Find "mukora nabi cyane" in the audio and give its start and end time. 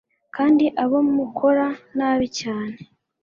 1.15-2.77